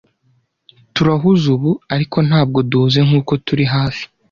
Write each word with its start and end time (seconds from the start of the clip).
Turahuze 0.93 1.45
ubu, 1.55 1.71
ariko 1.93 2.17
ntabwo 2.27 2.59
duhuze 2.69 2.99
nkuko 3.07 3.31
turi 3.45 3.65
hafi. 3.75 4.03